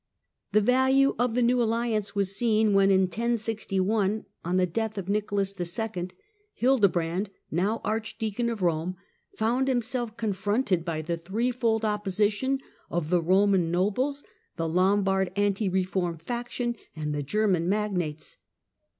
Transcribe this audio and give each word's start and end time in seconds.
The 0.51 0.61
value 0.61 1.13
of 1.19 1.35
the 1.35 1.43
new 1.43 1.61
alliance 1.61 2.15
was 2.15 2.35
seen 2.35 2.73
when, 2.73 2.89
in 2.89 3.01
1061, 3.01 4.25
on 4.43 4.57
the 4.57 4.65
death 4.65 4.97
of 4.97 5.07
Nicholas 5.09 5.53
II., 5.59 6.09
Hildebrand, 6.53 7.29
now 7.51 7.81
archdeacon 7.83 8.49
of 8.49 8.63
Rome, 8.63 8.95
found 9.37 9.67
himself 9.67 10.17
confronted 10.17 10.83
by 10.83 11.03
the 11.03 11.17
threefold 11.17 11.85
op 11.85 12.03
position 12.03 12.59
of 12.89 13.11
the 13.11 13.21
Roman 13.21 13.69
nobles, 13.69 14.23
the 14.55 14.67
Lombard 14.67 15.31
anti 15.35 15.69
reform 15.69 16.17
faction, 16.17 16.77
and 16.95 17.13
the 17.13 17.21
German 17.21 17.69
magnates. 17.69 18.37